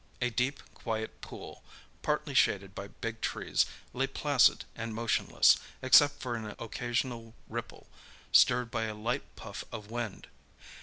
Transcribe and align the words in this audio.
A 0.19 0.31
deep, 0.31 0.61
quiet 0.73 1.21
pool, 1.21 1.63
partly 2.01 2.33
shaded 2.33 2.73
by 2.73 2.87
big 2.87 3.21
trees, 3.21 3.67
lay 3.93 4.07
placid 4.07 4.65
and 4.75 4.95
motionless, 4.95 5.59
except 5.83 6.19
for 6.19 6.33
an 6.33 6.55
occasional 6.57 7.35
ripple, 7.47 7.85
stirred 8.31 8.71
by 8.71 8.85
a 8.85 8.95
light 8.95 9.35
puff 9.35 9.63
of 9.71 9.91
wind. 9.91 10.25